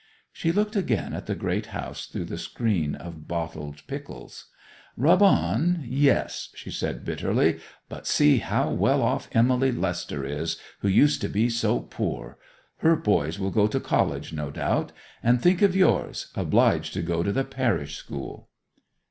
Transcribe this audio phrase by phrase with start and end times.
[0.33, 4.47] She looked again at the great house through the screen of bottled pickles.
[4.97, 7.59] 'Rub on—yes,' she said bitterly.
[7.87, 12.39] 'But see how well off Emmy Lester is, who used to be so poor!
[12.77, 14.91] Her boys will go to College, no doubt;
[15.21, 18.49] and think of yours—obliged to go to the Parish School!